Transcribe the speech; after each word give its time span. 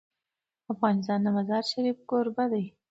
افغانستان 0.73 1.19
د 1.23 1.27
مزارشریف 1.37 1.97
کوربه 2.09 2.45
دی. 2.51 2.65